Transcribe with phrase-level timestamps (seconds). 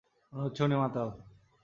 [0.33, 1.09] মনে হচ্ছে উনি মাতাল।